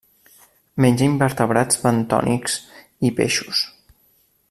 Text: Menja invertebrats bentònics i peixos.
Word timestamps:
Menja 0.85 1.05
invertebrats 1.09 1.81
bentònics 1.83 2.57
i 3.09 3.13
peixos. 3.21 3.63